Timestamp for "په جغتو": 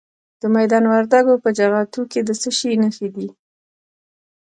1.43-2.01